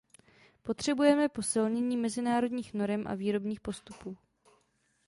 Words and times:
Potřebujeme 0.63 1.29
posilnění 1.29 1.97
mezinárodních 1.97 2.73
norem 2.73 3.07
a 3.07 3.15
výrobních 3.15 3.59
postupů. 3.61 4.17